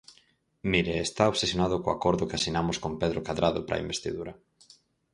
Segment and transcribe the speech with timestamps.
[0.71, 4.33] Mire, está obsesionado co acordo que asinamos con Pedro Cadrado para a investidura.